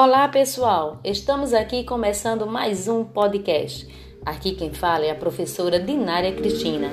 [0.00, 1.00] Olá, pessoal!
[1.02, 3.84] Estamos aqui começando mais um podcast.
[4.24, 6.86] Aqui quem fala é a professora Dinária Cristina.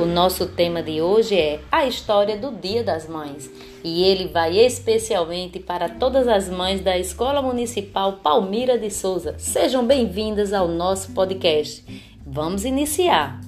[0.00, 3.50] O nosso tema de hoje é a história do Dia das Mães
[3.84, 9.34] e ele vai especialmente para todas as mães da Escola Municipal Palmira de Souza.
[9.36, 11.84] Sejam bem-vindas ao nosso podcast.
[12.26, 13.45] Vamos iniciar!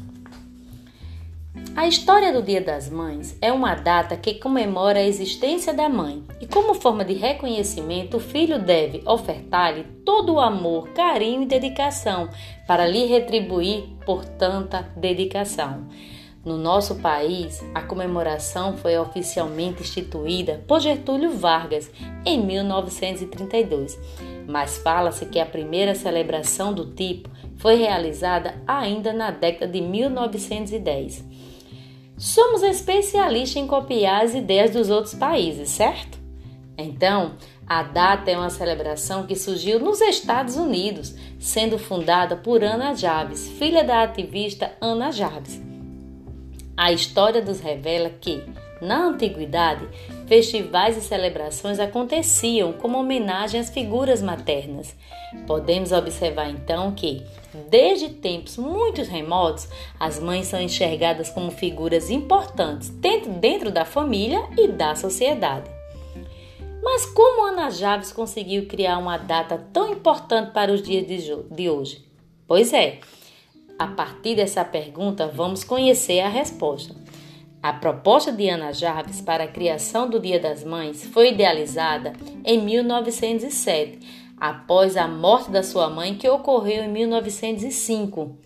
[1.79, 6.25] A história do Dia das Mães é uma data que comemora a existência da mãe
[6.41, 12.31] e, como forma de reconhecimento, o filho deve ofertar-lhe todo o amor, carinho e dedicação
[12.67, 15.87] para lhe retribuir por tanta dedicação.
[16.45, 21.89] No nosso país, a comemoração foi oficialmente instituída por Getúlio Vargas
[22.27, 23.97] em 1932,
[24.49, 31.39] mas fala-se que a primeira celebração do tipo foi realizada ainda na década de 1910.
[32.19, 36.19] Somos especialistas em copiar as ideias dos outros países, certo?
[36.77, 42.93] Então, a data é uma celebração que surgiu nos Estados Unidos, sendo fundada por Ana
[42.93, 45.63] Jarvis, filha da ativista Ana Jarvis.
[46.77, 48.43] A história nos revela que,
[48.83, 49.87] na antiguidade,
[50.29, 54.95] festivais e celebrações aconteciam como homenagem às figuras maternas.
[55.47, 57.25] Podemos observar então que,
[57.71, 59.67] desde tempos muito remotos,
[59.99, 65.71] as mães são enxergadas como figuras importantes dentro, da família e da sociedade.
[66.83, 71.07] Mas como Ana Javes conseguiu criar uma data tão importante para os dias
[71.51, 72.05] de hoje?
[72.47, 73.01] Pois é,
[73.79, 76.95] a partir dessa pergunta vamos conhecer a resposta.
[77.61, 82.13] A proposta de Ana Jarvis para a criação do Dia das Mães foi idealizada
[82.45, 83.99] em 1907,
[84.37, 88.39] após a morte da sua mãe, que ocorreu em 1905.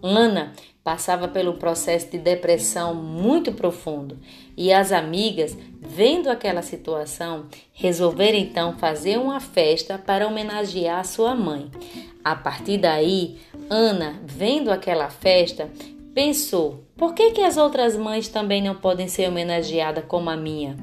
[0.00, 0.52] Ana
[0.84, 4.18] passava pelo processo de depressão muito profundo
[4.56, 11.70] e as amigas, vendo aquela situação, resolveram então fazer uma festa para homenagear sua mãe.
[12.24, 15.70] A partir daí, Ana, vendo aquela festa,
[16.14, 20.76] pensou: por que, que as outras mães também não podem ser homenageadas como a minha?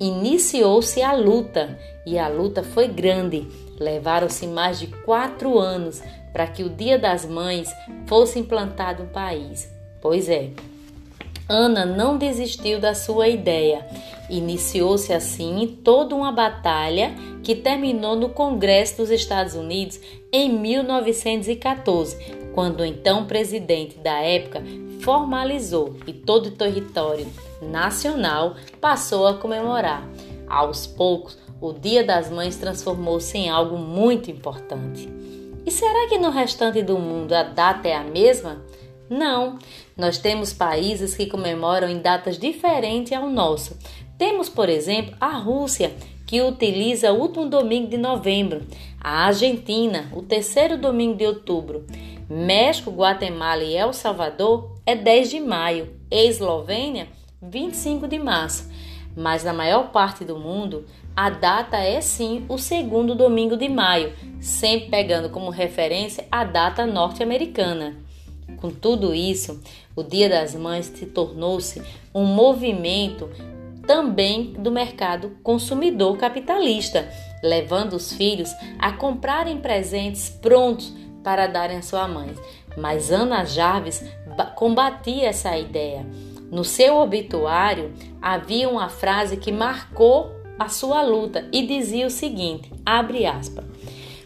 [0.00, 3.46] Iniciou-se a luta e a luta foi grande.
[3.78, 6.02] Levaram-se mais de quatro anos
[6.32, 7.68] para que o Dia das Mães
[8.06, 9.68] fosse implantado no país.
[10.00, 10.50] Pois é,
[11.48, 13.86] Ana não desistiu da sua ideia.
[14.28, 19.98] Iniciou-se assim toda uma batalha que terminou no Congresso dos Estados Unidos
[20.30, 24.62] em 1914, quando o então presidente da época
[25.00, 27.26] formalizou e todo o território
[27.62, 30.06] nacional passou a comemorar.
[30.48, 35.08] Aos poucos, o Dia das Mães transformou-se em algo muito importante.
[35.66, 38.62] E será que no restante do mundo a data é a mesma?
[39.10, 39.58] Não,
[39.96, 43.76] nós temos países que comemoram em datas diferentes ao nosso.
[44.16, 45.94] Temos, por exemplo, a Rússia,
[46.26, 48.62] que utiliza o último domingo de novembro,
[49.00, 51.86] a Argentina, o terceiro domingo de outubro,
[52.28, 57.08] México, Guatemala e El Salvador é 10 de maio, e Eslovênia,
[57.40, 58.70] 25 de março.
[59.16, 60.84] Mas na maior parte do mundo,
[61.16, 66.84] a data é sim o segundo domingo de maio, sempre pegando como referência a data
[66.84, 67.96] norte-americana.
[68.60, 69.62] Com tudo isso,
[69.96, 71.82] o Dia das Mães se tornou-se
[72.14, 73.30] um movimento
[73.86, 77.08] também do mercado consumidor capitalista,
[77.42, 80.92] levando os filhos a comprarem presentes prontos
[81.28, 82.34] para darem à sua mãe.
[82.74, 84.02] Mas Ana Jarvis
[84.54, 86.06] combatia essa ideia.
[86.50, 92.72] No seu obituário havia uma frase que marcou a sua luta e dizia o seguinte:
[92.84, 93.66] abre aspas.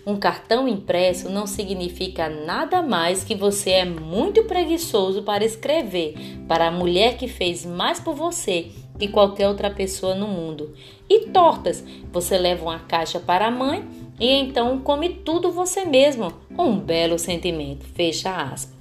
[0.07, 6.15] Um cartão impresso não significa nada mais que você é muito preguiçoso para escrever
[6.47, 10.73] para a mulher que fez mais por você que qualquer outra pessoa no mundo.
[11.11, 13.85] E tortas, você leva uma caixa para a mãe
[14.23, 16.33] e então come tudo você mesmo.
[16.57, 17.85] Um belo sentimento.
[17.87, 18.73] Fecha aspas.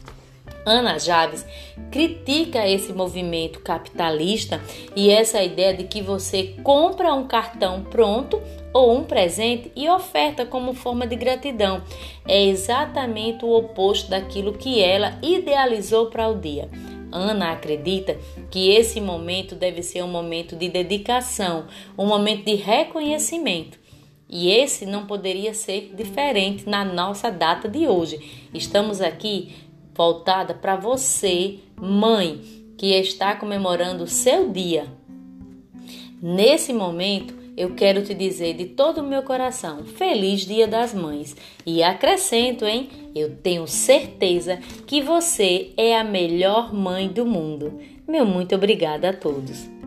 [0.63, 1.43] Ana Javes
[1.91, 4.61] critica esse movimento capitalista
[4.95, 8.39] e essa ideia de que você compra um cartão pronto
[8.71, 11.81] ou um presente e oferta como forma de gratidão.
[12.27, 16.69] É exatamente o oposto daquilo que ela idealizou para o dia.
[17.11, 18.15] Ana acredita
[18.51, 21.65] que esse momento deve ser um momento de dedicação,
[21.97, 23.80] um momento de reconhecimento.
[24.31, 28.47] E esse não poderia ser diferente na nossa data de hoje.
[28.53, 29.51] Estamos aqui
[29.93, 32.39] voltada para você, mãe,
[32.77, 34.87] que está comemorando o seu dia.
[36.21, 41.35] Nesse momento, eu quero te dizer de todo o meu coração: Feliz Dia das Mães!
[41.65, 42.89] E acrescento, hein?
[43.13, 44.57] Eu tenho certeza
[44.87, 47.79] que você é a melhor mãe do mundo.
[48.07, 49.80] Meu muito obrigada a todos.